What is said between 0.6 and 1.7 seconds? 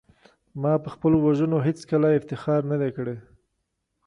ما په خپلو وژنو